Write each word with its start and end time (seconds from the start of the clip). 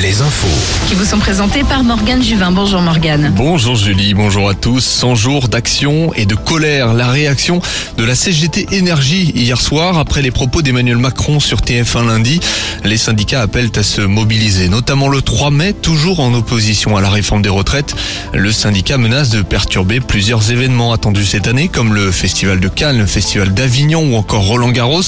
les 0.00 0.22
infos. 0.22 0.46
qui 0.88 0.94
vous 0.94 1.04
sont 1.04 1.18
présentés 1.18 1.62
par 1.62 1.84
Morgane 1.84 2.22
Juvin. 2.22 2.50
Bonjour 2.50 2.80
Morgane. 2.80 3.32
Bonjour 3.36 3.76
Julie, 3.76 4.14
bonjour 4.14 4.48
à 4.48 4.54
tous. 4.54 4.80
100 4.80 5.14
jours 5.14 5.48
d'action 5.48 6.12
et 6.14 6.24
de 6.24 6.34
colère. 6.34 6.94
La 6.94 7.10
réaction 7.10 7.60
de 7.98 8.04
la 8.04 8.14
CGT 8.14 8.68
Énergie 8.72 9.30
hier 9.34 9.60
soir 9.60 9.98
après 9.98 10.22
les 10.22 10.30
propos 10.30 10.62
d'Emmanuel 10.62 10.96
Macron 10.96 11.38
sur 11.38 11.58
TF1 11.58 12.06
lundi. 12.06 12.40
Les 12.84 12.96
syndicats 12.96 13.42
appellent 13.42 13.72
à 13.76 13.82
se 13.82 14.00
mobiliser, 14.00 14.68
notamment 14.68 15.08
le 15.08 15.20
3 15.20 15.50
mai, 15.50 15.74
toujours 15.74 16.20
en 16.20 16.32
opposition 16.32 16.96
à 16.96 17.02
la 17.02 17.10
réforme 17.10 17.42
des 17.42 17.50
retraites. 17.50 17.94
Le 18.32 18.52
syndicat 18.52 18.96
menace 18.96 19.28
de 19.28 19.42
perturber 19.42 20.00
plusieurs 20.00 20.50
événements 20.50 20.92
attendus 20.92 21.26
cette 21.26 21.46
année, 21.46 21.68
comme 21.68 21.94
le 21.94 22.10
Festival 22.10 22.58
de 22.58 22.68
Cannes, 22.68 22.98
le 22.98 23.06
Festival 23.06 23.52
d'Avignon 23.52 24.12
ou 24.12 24.16
encore 24.16 24.46
Roland 24.46 24.70
Garros. 24.70 25.02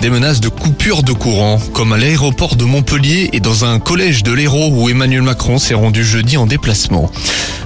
Des 0.00 0.10
menaces 0.10 0.40
de 0.40 0.50
coupure 0.50 1.02
de 1.02 1.12
courant, 1.12 1.58
comme 1.72 1.94
à 1.94 1.96
l'aéroport 1.96 2.56
de 2.56 2.64
Montpellier 2.64 3.30
et 3.32 3.40
dans 3.40 3.64
un 3.64 3.78
collège 3.78 4.22
de 4.22 4.33
l'Hérault 4.34 4.70
où 4.72 4.88
Emmanuel 4.88 5.22
Macron 5.22 5.58
s'est 5.58 5.74
rendu 5.74 6.04
jeudi 6.04 6.36
en 6.36 6.46
déplacement. 6.46 7.10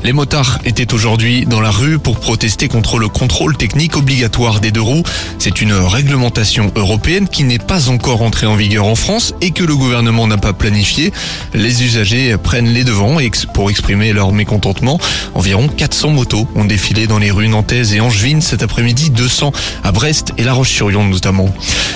Les 0.05 0.13
motards 0.13 0.59
étaient 0.65 0.95
aujourd'hui 0.95 1.45
dans 1.45 1.61
la 1.61 1.71
rue 1.71 1.99
pour 1.99 2.21
protester 2.21 2.69
contre 2.69 2.99
le 2.99 3.09
contrôle 3.09 3.57
technique 3.57 3.97
obligatoire 3.97 4.61
des 4.61 4.71
deux 4.71 4.81
roues. 4.81 5.03
C'est 5.39 5.61
une 5.61 5.73
réglementation 5.73 6.71
européenne 6.77 7.29
qui 7.29 7.43
n'est 7.43 7.59
pas 7.59 7.89
encore 7.89 8.23
entrée 8.23 8.47
en 8.47 8.55
vigueur 8.55 8.87
en 8.87 8.95
France 8.95 9.35
et 9.41 9.51
que 9.51 9.65
le 9.65 9.75
gouvernement 9.75 10.27
n'a 10.29 10.39
pas 10.39 10.53
planifié. 10.53 11.13
Les 11.53 11.83
usagers 11.83 12.37
prennent 12.41 12.69
les 12.69 12.85
devants 12.85 13.19
pour 13.55 13.71
exprimer 13.71 14.13
leur 14.13 14.33
mécontentement. 14.33 15.01
Environ 15.35 15.69
400 15.69 16.11
motos 16.11 16.49
ont 16.55 16.65
défilé 16.65 17.07
dans 17.07 17.19
les 17.19 17.31
rues 17.31 17.49
nantaises 17.49 17.95
et 17.95 18.01
angevines 18.01 18.41
cet 18.41 18.63
après-midi, 18.63 19.11
200 19.11 19.53
à 19.83 19.93
Brest 19.93 20.33
et 20.39 20.45
La 20.45 20.53
Roche-sur-Yon 20.53 21.05
notamment. 21.05 21.49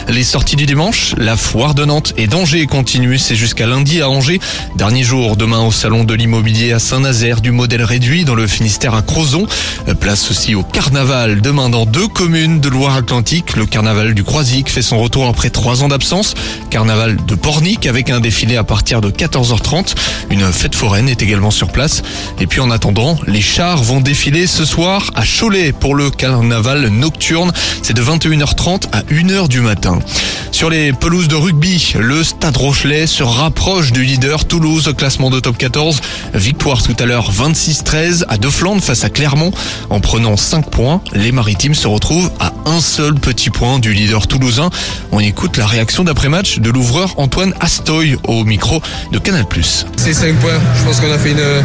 Les 0.08 0.24
sorties 0.24 0.56
du 0.56 0.66
dimanche, 0.66 1.14
la 1.16 1.36
foire 1.36 1.74
de 1.74 1.84
Nantes 1.84 2.12
et 2.16 2.27
d'Angers 2.27 2.66
continuent, 2.66 3.18
c'est 3.18 3.36
jusqu'à 3.36 3.66
lundi 3.66 4.00
à 4.00 4.08
Angers. 4.08 4.41
Dernier 4.77 5.03
jour 5.03 5.36
demain 5.36 5.61
au 5.61 5.70
salon 5.70 6.05
de 6.05 6.14
l'immobilier 6.14 6.72
à 6.72 6.78
Saint-Nazaire 6.78 7.41
du 7.41 7.50
modèle 7.50 7.83
réduit 7.83 8.25
dans 8.25 8.34
le 8.34 8.47
Finistère 8.47 8.94
à 8.94 9.03
Crozon. 9.03 9.47
Place 10.00 10.31
aussi 10.31 10.55
au 10.55 10.62
carnaval 10.62 11.41
demain 11.41 11.69
dans 11.69 11.86
deux 11.86 12.09
communes 12.09 12.61
de 12.61 12.69
Loire-Atlantique. 12.69 13.56
Le 13.56 13.67
carnaval 13.67 14.14
du 14.14 14.25
Croisic 14.25 14.70
fait 14.70 14.83
son 14.83 14.98
retour 15.00 15.27
après 15.27 15.50
trois 15.50 15.83
ans 15.83 15.89
d'absence. 15.89 16.34
Carnaval 16.70 17.17
de 17.27 17.34
Pornic 17.34 17.86
avec 17.86 18.11
un 18.11 18.20
défilé 18.20 18.56
à 18.56 18.64
partir 18.64 19.00
de 19.00 19.11
14h30. 19.11 19.94
Une 20.31 20.50
fête 20.53 20.75
foraine 20.75 21.09
est 21.09 21.22
également 21.22 21.50
sur 21.50 21.69
place. 21.69 22.03
Et 22.41 22.47
puis 22.47 22.61
en 22.61 22.70
attendant, 22.70 23.19
les 23.27 23.41
chars 23.42 23.83
vont 23.83 24.00
défiler 24.00 24.47
ce 24.47 24.64
soir 24.64 25.11
à 25.14 25.22
Cholet 25.25 25.72
pour 25.72 25.94
le 25.94 26.11
carnaval 26.11 26.89
nocturne. 26.89 27.53
C'est 27.83 27.94
de 27.94 28.03
21h30 28.03 28.84
à 28.92 29.03
1h 29.03 29.48
du 29.48 29.61
matin. 29.61 29.98
Sur 30.50 30.70
les 30.70 30.92
pelouses 30.92 31.28
de 31.28 31.34
rugby, 31.34 31.94
le 31.98 32.22
Stade 32.22 32.56
Rochelet 32.56 33.06
se 33.06 33.22
rapproche 33.22 33.91
du 33.91 34.05
leader 34.05 34.41
Toulouse 34.48 34.92
classement 34.96 35.30
de 35.30 35.40
top 35.40 35.56
14. 35.58 36.00
Victoire 36.34 36.82
tout 36.82 36.96
à 36.98 37.06
l'heure 37.06 37.32
26-13 37.32 38.24
à 38.28 38.36
deux 38.36 38.50
Flandres 38.50 38.82
face 38.82 39.04
à 39.04 39.10
Clermont. 39.10 39.52
En 39.90 40.00
prenant 40.00 40.36
5 40.36 40.70
points, 40.70 41.00
les 41.12 41.32
Maritimes 41.32 41.74
se 41.74 41.88
retrouvent 41.88 42.30
à 42.40 42.52
un 42.66 42.80
seul 42.80 43.14
petit 43.14 43.50
point 43.50 43.78
du 43.78 43.92
leader 43.92 44.26
toulousain. 44.26 44.70
On 45.10 45.20
écoute 45.20 45.56
la 45.56 45.66
réaction 45.66 46.04
d'après-match 46.04 46.58
de 46.58 46.70
l'ouvreur 46.70 47.14
Antoine 47.18 47.54
Astoy 47.60 48.16
au 48.24 48.44
micro 48.44 48.82
de 49.12 49.18
Canal+. 49.18 49.44
C'est 49.96 50.14
5 50.14 50.36
points. 50.36 50.60
Je 50.78 50.84
pense 50.84 51.00
qu'on 51.00 51.12
a 51.12 51.18
fait 51.18 51.32
une 51.32 51.40
euh, 51.40 51.62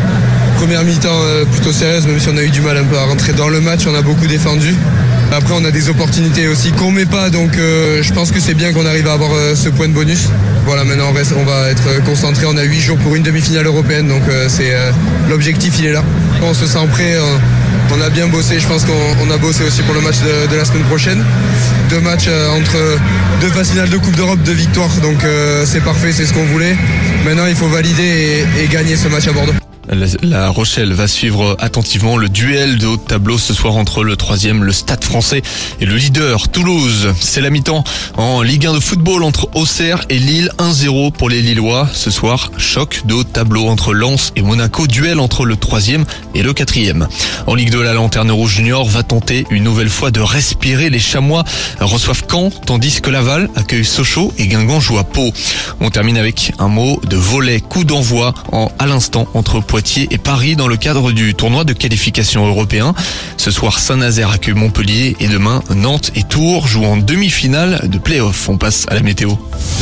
première 0.58 0.84
mi-temps 0.84 1.10
euh, 1.12 1.46
plutôt 1.46 1.72
sérieuse, 1.72 2.06
même 2.08 2.20
si 2.20 2.30
on 2.30 2.38
a 2.38 2.44
eu 2.44 2.50
du 2.50 2.62
mal 2.62 2.78
un 2.78 2.84
peu 2.84 2.98
à 2.98 3.06
rentrer 3.06 3.34
dans 3.34 3.50
le 3.50 3.62
match. 3.62 3.82
On 3.88 3.96
a 3.96 4.02
beaucoup 4.02 4.28
défendu. 4.28 4.76
Après, 5.32 5.54
on 5.54 5.66
a 5.66 5.72
des 5.72 5.90
opportunités 5.90 6.48
aussi 6.48 6.72
qu'on 6.72 6.90
met 6.92 7.06
pas, 7.06 7.30
donc 7.30 7.58
euh, 7.58 8.02
je 8.02 8.14
pense 8.14 8.32
que 8.32 8.40
c'est 8.40 8.54
bien 8.54 8.72
qu'on 8.72 8.86
arrive 8.86 9.08
à 9.08 9.14
avoir 9.14 9.32
euh, 9.34 9.56
ce 9.56 9.70
point 9.70 9.88
de 9.88 9.94
bonus. 9.94 10.30
Voilà, 10.66 10.84
maintenant 10.84 11.10
on, 11.10 11.14
reste, 11.14 11.34
on 11.38 11.44
va 11.44 11.70
être 11.70 12.04
concentré. 12.06 12.46
On 12.48 12.56
a 12.58 12.64
8 12.64 12.80
jours 12.80 12.98
pour 12.98 13.16
une 13.16 13.24
demi-finale 13.24 13.66
européenne, 13.66 14.08
donc 14.08 14.24
euh, 14.30 14.48
c'est 14.50 14.74
l'objectif, 15.30 15.78
il 15.80 15.86
est 15.88 15.92
là. 15.92 16.04
On 16.42 16.54
se 16.54 16.66
sent 16.66 16.80
prêt. 16.92 17.16
on 17.94 18.02
a 18.02 18.10
bien 18.10 18.28
bossé. 18.28 18.60
Je 18.60 18.68
pense 18.68 18.86
qu'on 18.86 18.94
on 19.28 19.30
a 19.32 19.38
bossé 19.38 19.64
aussi 19.64 19.82
pour 19.84 19.94
le 19.94 20.02
match 20.02 20.18
de, 20.50 20.56
la 20.56 20.66
semaine 20.66 20.84
prochaine. 20.84 21.24
Deux 21.90 22.00
matchs 22.00 22.30
entre 22.58 22.78
deux 23.42 23.50
phases 23.50 23.70
finales 23.72 23.90
de 23.90 23.98
Coupe 23.98 24.16
d'Europe, 24.16 24.40
deux 24.44 24.54
victoires, 24.54 24.90
donc 25.02 25.20
c'est 25.66 25.84
parfait, 25.84 26.12
c'est 26.12 26.26
ce 26.26 26.34
qu'on 26.34 26.46
voulait. 26.46 26.76
Maintenant, 27.26 27.46
il 27.48 27.56
faut 27.56 27.68
valider 27.68 28.46
et- 28.60 28.64
et 28.64 28.68
gagner 28.68 28.96
ce 28.96 29.08
match 29.08 29.28
à 29.28 29.32
Bordeaux. 29.34 29.54
La- 29.90 30.50
Rochelle 30.50 30.92
va 30.94 31.08
suivre 31.08 31.56
attentivement 31.60 32.18
le 32.18 32.28
duel 32.28 32.78
de 32.78 32.88
haut 32.88 32.98
de 32.98 33.02
tableau 33.02 33.38
ce 33.38 33.54
soir 33.54 33.76
entre 33.78 34.04
le 34.04 34.18
troisième, 34.18 34.64
le 34.64 34.74
Stade 34.74 35.04
français, 35.04 35.42
et 35.80 35.86
le 35.86 35.96
leader 35.96 36.50
Toulouse. 36.50 37.14
C'est 37.22 37.40
la 37.42 37.50
mi-temps 37.50 37.84
en 38.18 38.42
Ligue 38.42 38.66
1 38.66 38.74
de 38.74 38.80
football 38.82 39.24
entre 39.24 39.48
Auxerre 39.56 40.04
et 40.10 40.20
Lille, 40.20 40.52
1-0 40.58 41.12
pour 41.14 41.30
les 41.30 41.42
Lillois. 41.42 41.88
Ce 41.94 42.12
soir, 42.12 42.52
choc 42.58 43.02
de 43.06 43.14
haut 43.14 43.24
tableau 43.24 43.68
entre 43.68 43.94
Lens 43.94 44.34
et 44.36 44.42
Monaco, 44.42 44.88
duel 44.88 45.20
entre 45.22 45.46
le 45.46 45.56
troisième 45.56 46.06
et 46.36 46.44
le 46.44 46.54
quatrième. 46.54 47.08
En 47.46 47.56
Ligue 47.56 47.72
2, 47.72 47.82
la 47.82 47.94
Lanterne 47.94 48.32
Rouge 48.32 48.56
Junior 48.56 48.86
va 48.88 49.04
tenter 49.04 49.46
une 49.52 49.64
nouvelle 49.64 49.90
fois 49.90 50.12
de 50.12 50.20
respirer. 50.20 50.90
Les 50.90 51.00
Chamois 51.00 51.46
reçoivent 51.80 52.24
Caen, 52.30 52.50
tandis 52.66 53.00
que 53.02 53.10
Laval 53.10 53.50
accueille 53.56 53.86
Sochaux 53.86 54.34
et 54.38 54.48
Guingamp 54.48 54.82
joue 54.82 54.98
à 54.98 55.06
Pau. 55.06 55.32
On 55.80 55.90
termine 55.90 56.18
avec 56.18 56.52
un 56.60 56.68
mot 56.68 57.00
de 57.08 57.16
volet, 57.16 57.62
coup 57.62 57.86
d'envoi 57.86 58.34
en, 58.52 58.70
à 58.80 58.86
l'instant 58.86 59.28
entre 59.34 59.62
Poitiers 59.78 60.08
et 60.10 60.18
Paris 60.18 60.56
dans 60.56 60.68
le 60.68 60.76
cadre 60.76 61.12
du 61.12 61.36
tournoi 61.36 61.64
de 61.64 61.72
qualification 61.72 62.48
européen. 62.48 62.96
Ce 63.38 63.52
soir, 63.52 63.78
Saint-Nazaire 63.78 64.32
accueille 64.32 64.56
Montpellier 64.56 65.16
et 65.20 65.28
demain, 65.28 65.62
Nantes 65.70 66.10
et 66.16 66.24
Tours 66.24 66.66
jouent 66.66 66.86
en 66.86 66.98
demi-finale 66.98 67.88
de 67.88 68.00
play-off. 68.00 68.50
On 68.50 68.58
passe 68.58 68.86
à 68.88 68.96
la 68.96 69.02
météo. 69.02 69.34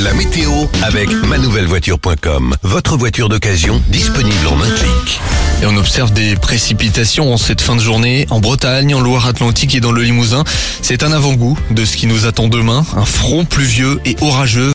La 0.01 0.13
météo 0.13 0.51
avec 0.83 1.09
manouvellevoiture.com. 1.09 2.55
Votre 2.61 2.97
voiture 2.97 3.29
d'occasion 3.29 3.81
disponible 3.87 4.47
en 4.47 4.61
un 4.61 4.69
clic. 4.69 5.21
Et 5.61 5.65
on 5.65 5.77
observe 5.77 6.11
des 6.11 6.35
précipitations 6.35 7.31
en 7.31 7.37
cette 7.37 7.61
fin 7.61 7.77
de 7.77 7.81
journée 7.81 8.27
en 8.29 8.41
Bretagne, 8.41 8.93
en 8.93 8.99
Loire-Atlantique 8.99 9.75
et 9.75 9.79
dans 9.79 9.93
le 9.93 10.01
Limousin. 10.01 10.43
C'est 10.81 11.03
un 11.03 11.13
avant-goût 11.13 11.57
de 11.71 11.85
ce 11.85 11.95
qui 11.95 12.07
nous 12.07 12.25
attend 12.25 12.49
demain, 12.49 12.85
un 12.97 13.05
front 13.05 13.45
pluvieux 13.45 14.01
et 14.03 14.17
orageux 14.19 14.63